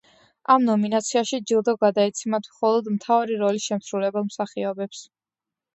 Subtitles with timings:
[0.53, 5.07] ამ ნომინაციაში ჯილდო გადაეცემათ მხოლოდ მთავარი როლის შემსრულებელ მსახიობებს.